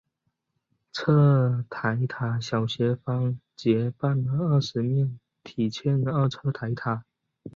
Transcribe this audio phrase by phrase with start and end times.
[0.91, 7.05] 侧台塔小斜方截半二十面体欠二侧台塔。